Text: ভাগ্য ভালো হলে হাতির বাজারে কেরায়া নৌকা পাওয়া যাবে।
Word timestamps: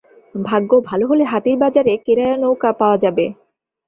ভাগ্য 0.35 0.71
ভালো 0.89 1.05
হলে 1.07 1.23
হাতির 1.23 1.55
বাজারে 1.57 1.93
কেরায়া 2.05 2.35
নৌকা 2.37 2.69
পাওয়া 2.79 2.97
যাবে। 2.97 3.25